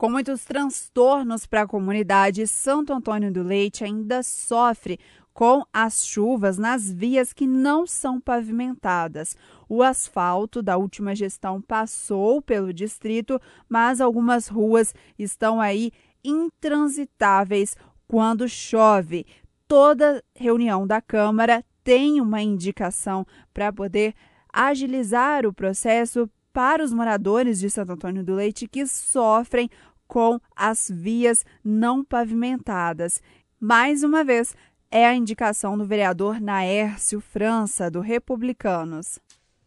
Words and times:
Com 0.00 0.08
muitos 0.08 0.46
transtornos 0.46 1.44
para 1.44 1.60
a 1.60 1.66
comunidade, 1.66 2.46
Santo 2.46 2.90
Antônio 2.90 3.30
do 3.30 3.42
Leite 3.42 3.84
ainda 3.84 4.22
sofre 4.22 4.98
com 5.30 5.62
as 5.70 6.06
chuvas 6.06 6.56
nas 6.56 6.90
vias 6.90 7.34
que 7.34 7.46
não 7.46 7.86
são 7.86 8.18
pavimentadas. 8.18 9.36
O 9.68 9.82
asfalto 9.82 10.62
da 10.62 10.78
última 10.78 11.14
gestão 11.14 11.60
passou 11.60 12.40
pelo 12.40 12.72
distrito, 12.72 13.38
mas 13.68 14.00
algumas 14.00 14.48
ruas 14.48 14.94
estão 15.18 15.60
aí 15.60 15.92
intransitáveis 16.24 17.76
quando 18.08 18.48
chove. 18.48 19.26
Toda 19.68 20.24
reunião 20.34 20.86
da 20.86 21.02
Câmara 21.02 21.62
tem 21.84 22.22
uma 22.22 22.40
indicação 22.40 23.26
para 23.52 23.70
poder 23.70 24.14
agilizar 24.50 25.44
o 25.44 25.52
processo 25.52 26.26
para 26.52 26.82
os 26.82 26.92
moradores 26.92 27.60
de 27.60 27.70
Santo 27.70 27.92
Antônio 27.92 28.24
do 28.24 28.34
Leite 28.34 28.66
que 28.66 28.86
sofrem 28.86 29.70
com 30.10 30.40
as 30.56 30.90
vias 30.92 31.46
não 31.64 32.04
pavimentadas. 32.04 33.22
Mais 33.60 34.02
uma 34.02 34.24
vez, 34.24 34.56
é 34.90 35.06
a 35.06 35.14
indicação 35.14 35.78
do 35.78 35.86
vereador 35.86 36.40
Naércio 36.40 37.20
França, 37.20 37.88
do 37.88 38.00
Republicanos. 38.00 39.20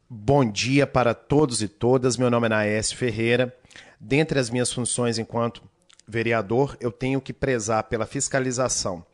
Bom 0.10 0.44
dia 0.44 0.86
para 0.86 1.14
todos 1.14 1.62
e 1.62 1.68
todas. 1.70 2.18
Meu 2.18 2.30
nome 2.30 2.48
é 2.48 2.50
Naércio 2.50 2.98
Ferreira. 2.98 3.56
Dentre 3.98 4.38
as 4.38 4.50
minhas 4.50 4.72
funções 4.72 5.18
enquanto 5.18 5.64
vereador, 6.06 6.76
eu 6.82 6.92
tenho 6.92 7.22
que 7.22 7.32
prezar 7.32 7.86
pela 7.86 8.06
fiscalização. 8.06 9.06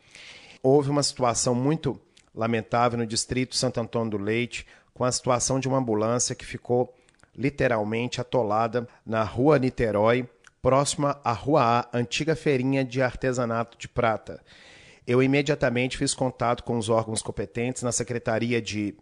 Houve 0.63 0.89
uma 0.89 1.03
situação 1.03 1.53
muito 1.53 2.01
lamentável 2.33 2.97
no 2.97 3.05
distrito 3.05 3.55
Santo 3.55 3.79
Antônio 3.79 4.09
do 4.09 4.17
Leite, 4.17 4.65
com 4.95 5.03
a 5.03 5.11
situação 5.11 5.59
de 5.59 5.67
uma 5.67 5.77
ambulância 5.77 6.33
que 6.33 6.43
ficou 6.43 6.91
literalmente 7.37 8.19
atolada 8.19 8.87
na 9.05 9.23
rua 9.23 9.59
Niterói, 9.59 10.27
próxima 10.61 11.19
à 11.23 11.31
Rua 11.31 11.63
A, 11.91 11.97
antiga 11.97 12.35
feirinha 12.35 12.83
de 12.83 13.01
artesanato 13.01 13.77
de 13.77 13.87
prata. 13.87 14.41
Eu 15.05 15.23
imediatamente 15.23 15.97
fiz 15.97 16.13
contato 16.13 16.63
com 16.63 16.77
os 16.77 16.89
órgãos 16.89 17.21
competentes 17.21 17.81
na 17.81 17.91
Secretaria 17.91 18.61
de 18.61 18.95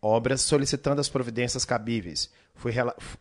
Obras 0.00 0.42
solicitando 0.42 1.00
as 1.00 1.08
providências 1.08 1.64
cabíveis. 1.64 2.30
Fui, 2.54 2.72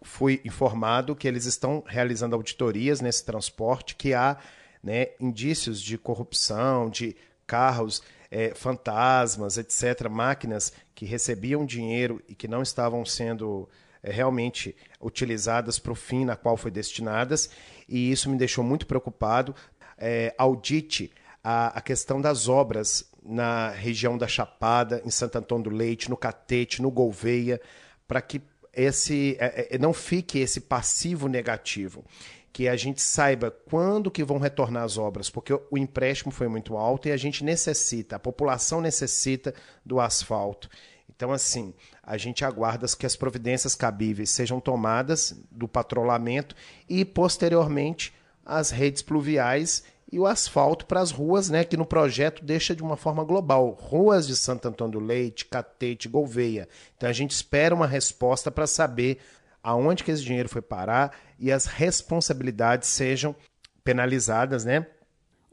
fui 0.02 0.42
informado 0.46 1.16
que 1.16 1.28
eles 1.28 1.46
estão 1.46 1.84
realizando 1.86 2.36
auditorias 2.36 3.02
nesse 3.02 3.26
transporte, 3.26 3.96
que 3.96 4.14
há 4.14 4.38
né, 4.84 5.08
indícios 5.20 5.82
de 5.82 5.98
corrupção, 5.98 6.90
de 6.90 7.16
carros 7.48 8.02
é, 8.30 8.54
fantasmas, 8.54 9.58
etc., 9.58 10.08
máquinas 10.10 10.72
que 10.94 11.06
recebiam 11.06 11.66
dinheiro 11.66 12.22
e 12.30 12.36
que 12.36 12.48
não 12.48 12.62
estavam 12.62 13.04
sendo 13.06 13.68
realmente 14.12 14.76
utilizadas 15.02 15.80
para 15.80 15.92
o 15.92 15.96
fim 15.96 16.26
na 16.26 16.36
qual 16.36 16.58
foi 16.58 16.72
destinadas, 16.72 17.50
e 17.88 18.12
isso 18.12 18.30
me 18.30 18.38
deixou 18.38 18.64
muito 18.64 18.86
preocupado. 18.86 19.56
É, 19.98 20.34
audite 20.38 21.12
a, 21.44 21.78
a 21.78 21.82
questão 21.82 22.20
das 22.20 22.48
obras 22.48 23.10
na 23.24 23.70
região 23.70 24.18
da 24.18 24.28
Chapada, 24.28 25.02
em 25.06 25.10
Santo 25.10 25.38
Antônio 25.38 25.66
do 25.66 25.76
Leite, 25.76 26.10
no 26.10 26.18
Catete, 26.18 26.82
no 26.82 26.92
Gouveia, 26.92 27.60
para 28.08 28.22
que 28.22 28.42
esse 28.74 29.38
é, 29.40 29.76
é, 29.76 29.78
não 29.78 29.94
fique 29.94 30.40
esse 30.40 30.62
passivo 30.62 31.28
negativo 31.28 32.04
que 32.52 32.70
a 32.70 32.76
gente 32.76 33.02
saiba 33.02 33.52
quando 33.52 34.10
que 34.10 34.24
vão 34.24 34.38
retornar 34.38 34.84
as 34.84 34.98
obras, 34.98 35.30
porque 35.30 35.54
o 35.54 35.78
empréstimo 35.78 36.32
foi 36.32 36.48
muito 36.48 36.78
alto 36.78 37.08
e 37.08 37.12
a 37.12 37.18
gente 37.18 37.44
necessita, 37.44 38.16
a 38.16 38.20
população 38.20 38.80
necessita 38.80 39.54
do 39.86 40.00
asfalto. 40.00 40.70
Então, 41.16 41.32
assim, 41.32 41.74
a 42.04 42.18
gente 42.18 42.44
aguarda 42.44 42.86
que 42.98 43.06
as 43.06 43.16
providências 43.16 43.74
cabíveis 43.74 44.30
sejam 44.30 44.60
tomadas 44.60 45.34
do 45.50 45.68
patrulhamento 45.68 46.56
e, 46.90 47.06
posteriormente, 47.06 48.14
as 48.46 48.70
redes 48.70 49.02
pluviais 49.02 49.84
e 50.12 50.20
o 50.20 50.28
asfalto 50.28 50.86
para 50.86 51.00
as 51.00 51.12
ruas, 51.12 51.50
né, 51.50 51.64
que 51.64 51.76
no 51.76 51.86
projeto 51.86 52.44
deixa 52.44 52.76
de 52.76 52.84
uma 52.84 52.96
forma 52.96 53.24
global. 53.24 53.72
Ruas 53.72 54.28
de 54.28 54.36
Santo 54.36 54.68
Antônio 54.68 55.00
do 55.00 55.06
Leite, 55.06 55.46
Catete, 55.46 56.08
Gouveia. 56.08 56.68
Então 56.96 57.10
a 57.10 57.14
gente 57.14 57.32
espera 57.32 57.74
uma 57.74 57.88
resposta 57.88 58.52
para 58.52 58.68
saber 58.68 59.20
aonde 59.64 60.04
que 60.04 60.12
esse 60.12 60.24
dinheiro 60.24 60.48
foi 60.48 60.62
parar 60.62 61.12
e 61.40 61.52
as 61.52 61.66
responsabilidades 61.66 62.88
sejam 62.88 63.36
penalizadas, 63.84 64.64
né? 64.64 64.86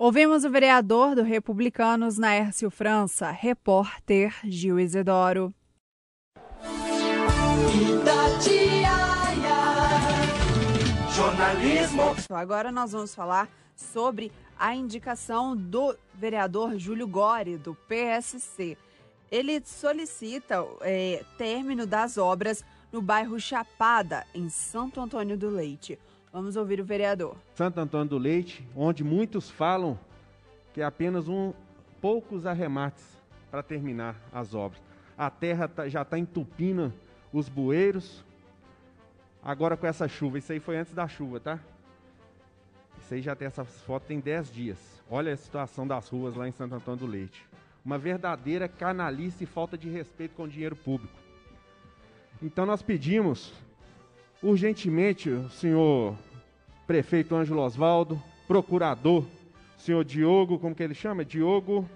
Ouvimos 0.04 0.42
o 0.42 0.50
vereador 0.50 1.14
do 1.14 1.22
Republicanos, 1.22 2.18
Naércio 2.18 2.68
França, 2.72 3.30
repórter 3.30 4.34
Gil 4.42 4.80
Isidoro. 4.80 5.54
Jornalismo. 11.14 12.02
Agora 12.30 12.72
nós 12.72 12.90
vamos 12.90 13.14
falar 13.14 13.48
sobre 13.76 14.32
a 14.58 14.74
indicação 14.74 15.56
do 15.56 15.96
vereador 16.12 16.76
Júlio 16.76 17.06
Gore, 17.06 17.56
do 17.56 17.72
PSC. 17.86 18.76
Ele 19.30 19.62
solicita 19.64 20.66
é, 20.80 21.24
término 21.38 21.86
das 21.86 22.18
obras 22.18 22.64
no 22.90 23.00
bairro 23.00 23.38
Chapada, 23.38 24.26
em 24.34 24.48
Santo 24.48 25.00
Antônio 25.00 25.38
do 25.38 25.48
Leite. 25.48 25.96
Vamos 26.32 26.56
ouvir 26.56 26.80
o 26.80 26.84
vereador. 26.84 27.36
Santo 27.54 27.78
Antônio 27.78 28.08
do 28.08 28.16
Leite, 28.16 28.66
onde 28.74 29.04
muitos 29.04 29.50
falam 29.50 29.98
que 30.72 30.80
é 30.80 30.84
apenas 30.84 31.28
um 31.28 31.52
poucos 32.00 32.46
arremates 32.46 33.04
para 33.50 33.62
terminar 33.62 34.16
as 34.32 34.54
obras. 34.54 34.80
A 35.16 35.28
terra 35.28 35.68
tá, 35.68 35.86
já 35.90 36.00
está 36.00 36.18
entupindo 36.18 36.90
os 37.34 37.50
bueiros. 37.50 38.24
Agora 39.42 39.76
com 39.76 39.86
essa 39.86 40.08
chuva, 40.08 40.38
isso 40.38 40.50
aí 40.50 40.58
foi 40.58 40.78
antes 40.78 40.94
da 40.94 41.06
chuva, 41.06 41.38
tá? 41.38 41.60
Isso 43.02 43.12
aí 43.12 43.20
já 43.20 43.36
tem 43.36 43.46
essa 43.46 43.64
foto 43.64 44.04
tem 44.04 44.18
10 44.18 44.50
dias. 44.50 45.02
Olha 45.10 45.34
a 45.34 45.36
situação 45.36 45.86
das 45.86 46.08
ruas 46.08 46.34
lá 46.34 46.48
em 46.48 46.52
Santo 46.52 46.74
Antônio 46.74 47.00
do 47.00 47.06
Leite. 47.06 47.44
Uma 47.84 47.98
verdadeira 47.98 48.66
canalice 48.68 49.44
e 49.44 49.46
falta 49.46 49.76
de 49.76 49.90
respeito 49.90 50.34
com 50.34 50.44
o 50.44 50.48
dinheiro 50.48 50.76
público. 50.76 51.12
Então 52.40 52.64
nós 52.64 52.80
pedimos 52.80 53.52
urgentemente 54.42 55.30
o 55.30 55.48
senhor 55.50 56.16
prefeito 56.86 57.34
Ângelo 57.34 57.60
Osvaldo, 57.60 58.20
procurador, 58.46 59.24
senhor 59.78 60.04
Diogo, 60.04 60.58
como 60.58 60.74
que 60.74 60.82
ele 60.82 60.94
chama? 60.94 61.24
Diogo. 61.24 61.88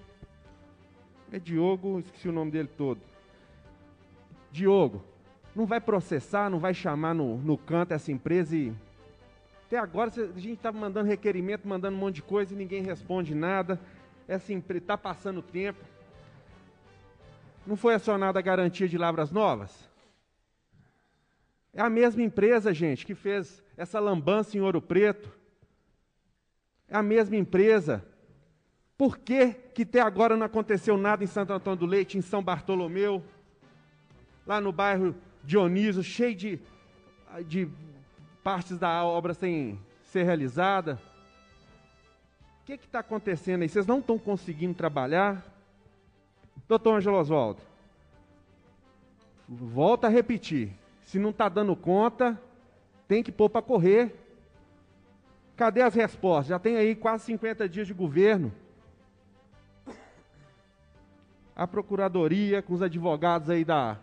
É 1.32 1.38
Diogo, 1.40 1.98
esqueci 1.98 2.28
o 2.28 2.32
nome 2.32 2.52
dele 2.52 2.68
todo. 2.68 3.00
Diogo, 4.52 5.02
não 5.54 5.66
vai 5.66 5.80
processar, 5.80 6.48
não 6.48 6.60
vai 6.60 6.72
chamar 6.72 7.14
no, 7.14 7.36
no 7.38 7.58
canto 7.58 7.92
essa 7.92 8.12
empresa 8.12 8.56
e. 8.56 8.72
Até 9.66 9.78
agora 9.78 10.10
a 10.10 10.38
gente 10.38 10.52
estava 10.52 10.78
mandando 10.78 11.08
requerimento, 11.08 11.66
mandando 11.66 11.96
um 11.96 12.00
monte 12.00 12.16
de 12.16 12.22
coisa 12.22 12.54
e 12.54 12.56
ninguém 12.56 12.84
responde 12.84 13.34
nada. 13.34 13.80
Essa 14.28 14.52
empresa 14.52 14.84
está 14.84 14.96
passando 14.96 15.42
tempo. 15.42 15.84
Não 17.66 17.76
foi 17.76 17.94
acionada 17.94 18.38
a 18.38 18.42
garantia 18.42 18.88
de 18.88 18.96
Lavras 18.96 19.32
Novas? 19.32 19.88
É 21.76 21.82
a 21.82 21.90
mesma 21.90 22.22
empresa, 22.22 22.72
gente, 22.72 23.04
que 23.04 23.14
fez 23.14 23.62
essa 23.76 24.00
lambança 24.00 24.56
em 24.56 24.62
Ouro 24.62 24.80
Preto. 24.80 25.30
É 26.88 26.96
a 26.96 27.02
mesma 27.02 27.36
empresa. 27.36 28.02
Por 28.96 29.18
que, 29.18 29.52
que 29.74 29.82
até 29.82 30.00
agora 30.00 30.38
não 30.38 30.46
aconteceu 30.46 30.96
nada 30.96 31.22
em 31.22 31.26
Santo 31.26 31.52
Antônio 31.52 31.80
do 31.80 31.84
Leite, 31.84 32.16
em 32.16 32.22
São 32.22 32.42
Bartolomeu, 32.42 33.22
lá 34.46 34.58
no 34.58 34.72
bairro 34.72 35.14
Dionísio, 35.44 36.02
cheio 36.02 36.34
de, 36.34 36.58
de 37.46 37.68
partes 38.42 38.78
da 38.78 39.04
obra 39.04 39.34
sem 39.34 39.78
ser 40.04 40.22
realizada? 40.22 40.98
O 42.62 42.64
que 42.64 42.72
está 42.72 43.00
acontecendo 43.00 43.60
aí? 43.60 43.68
Vocês 43.68 43.86
não 43.86 43.98
estão 43.98 44.18
conseguindo 44.18 44.72
trabalhar? 44.72 45.44
Doutor 46.66 46.96
Angelo 46.96 47.18
Oswaldo, 47.18 47.60
volta 49.46 50.06
a 50.06 50.10
repetir. 50.10 50.85
Se 51.06 51.20
não 51.20 51.30
está 51.30 51.48
dando 51.48 51.74
conta, 51.76 52.38
tem 53.06 53.22
que 53.22 53.30
pôr 53.30 53.48
para 53.48 53.62
correr. 53.62 54.14
Cadê 55.56 55.80
as 55.80 55.94
respostas? 55.94 56.48
Já 56.48 56.58
tem 56.58 56.76
aí 56.76 56.96
quase 56.96 57.24
50 57.24 57.68
dias 57.68 57.86
de 57.86 57.94
governo. 57.94 58.52
A 61.54 61.66
procuradoria, 61.66 62.60
com 62.60 62.74
os 62.74 62.82
advogados 62.82 63.48
aí 63.48 63.64
da, 63.64 63.96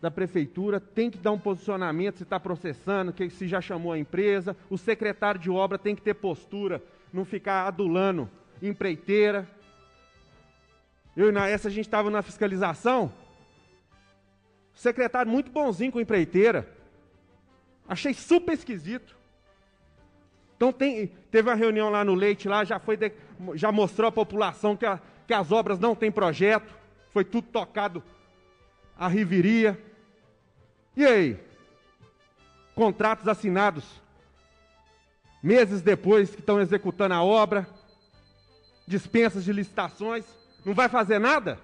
da 0.00 0.10
prefeitura, 0.10 0.80
tem 0.80 1.08
que 1.08 1.16
dar 1.16 1.30
um 1.30 1.38
posicionamento 1.38 2.16
se 2.16 2.24
está 2.24 2.40
processando, 2.40 3.12
que 3.12 3.30
se 3.30 3.46
já 3.46 3.60
chamou 3.60 3.92
a 3.92 3.98
empresa. 3.98 4.56
O 4.68 4.76
secretário 4.76 5.40
de 5.40 5.48
obra 5.48 5.78
tem 5.78 5.94
que 5.94 6.02
ter 6.02 6.14
postura, 6.14 6.82
não 7.12 7.24
ficar 7.24 7.68
adulando 7.68 8.28
empreiteira. 8.60 9.48
Eu 11.16 11.28
e 11.28 11.32
na 11.32 11.48
essa 11.48 11.68
a 11.68 11.70
gente 11.70 11.86
estava 11.86 12.10
na 12.10 12.20
fiscalização. 12.20 13.12
Secretário 14.74 15.30
muito 15.30 15.50
bonzinho 15.50 15.92
com 15.92 16.00
empreiteira. 16.00 16.68
Achei 17.88 18.14
super 18.14 18.52
esquisito. 18.52 19.16
Então 20.56 20.72
tem, 20.72 21.08
teve 21.30 21.48
uma 21.48 21.56
reunião 21.56 21.90
lá 21.90 22.04
no 22.04 22.14
Leite, 22.14 22.48
lá 22.48 22.64
já 22.64 22.78
foi 22.78 22.96
de, 22.96 23.12
já 23.54 23.72
mostrou 23.72 24.08
à 24.08 24.12
população 24.12 24.76
que, 24.76 24.86
a, 24.86 25.00
que 25.26 25.34
as 25.34 25.50
obras 25.50 25.78
não 25.78 25.94
têm 25.94 26.10
projeto, 26.10 26.72
foi 27.10 27.24
tudo 27.24 27.48
tocado 27.48 28.02
a 28.96 29.08
riveria. 29.08 29.78
E 30.96 31.04
aí? 31.04 31.40
Contratos 32.74 33.26
assinados 33.26 34.00
meses 35.42 35.82
depois 35.82 36.30
que 36.30 36.40
estão 36.40 36.60
executando 36.60 37.14
a 37.14 37.22
obra, 37.22 37.66
dispensas 38.86 39.44
de 39.44 39.52
licitações, 39.52 40.24
não 40.64 40.72
vai 40.72 40.88
fazer 40.88 41.18
nada? 41.18 41.58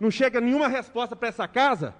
Não 0.00 0.10
chega 0.10 0.40
nenhuma 0.40 0.66
resposta 0.66 1.14
para 1.14 1.28
essa 1.28 1.46
casa? 1.46 1.94